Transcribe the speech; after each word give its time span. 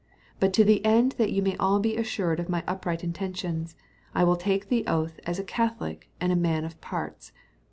But 0.39 0.51
to 0.53 0.63
the 0.63 0.83
end 0.83 1.11
that 1.19 1.31
you 1.31 1.43
may 1.43 1.55
all 1.57 1.79
be 1.79 1.95
assured 1.95 2.39
of 2.39 2.49
my 2.49 2.63
upright 2.65 3.03
intentions, 3.03 3.75
I 4.15 4.23
will 4.23 4.35
take 4.35 4.67
the 4.67 4.87
oath 4.87 5.19
as 5.27 5.37
a 5.37 5.43
catholic 5.43 6.09
and 6.19 6.31
a 6.31 6.35
man 6.35 6.65
of 6.65 6.81
parts. 6.81 7.31